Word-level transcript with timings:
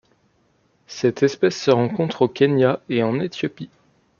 Cette 0.87 1.21
espèce 1.21 1.61
se 1.61 1.69
rencontre 1.69 2.23
au 2.23 2.27
Kenya 2.27 2.79
et 2.89 3.03
en 3.03 3.19
Éthiopie. 3.19 3.69